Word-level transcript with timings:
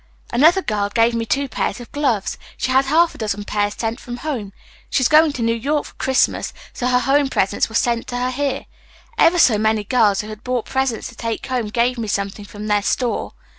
"Another 0.33 0.63
girl 0.63 0.89
gave 0.89 1.13
me 1.13 1.27
two 1.27 1.47
pairs 1.47 1.79
of 1.79 1.91
gloves. 1.91 2.39
She 2.57 2.71
had 2.71 2.85
half 2.85 3.13
a 3.13 3.19
dozen 3.19 3.43
pairs 3.43 3.75
sent 3.77 3.99
from 3.99 4.17
home. 4.17 4.51
She's 4.89 5.07
going 5.07 5.31
to 5.33 5.43
New 5.43 5.53
York 5.53 5.85
for 5.85 5.93
Christmas, 5.93 6.53
so 6.73 6.87
her 6.87 7.01
home 7.01 7.29
presents 7.29 7.69
were 7.69 7.75
sent 7.75 8.07
to 8.07 8.17
her 8.17 8.31
here. 8.31 8.65
Ever 9.19 9.37
so 9.37 9.59
many 9.59 9.83
girls 9.83 10.21
who 10.21 10.29
had 10.29 10.43
bought 10.43 10.65
presents 10.65 11.07
to 11.09 11.15
take 11.15 11.45
home 11.45 11.67
gave 11.67 11.99
me 11.99 12.07
something 12.07 12.45
from 12.45 12.65
their 12.65 12.81
store. 12.81 13.33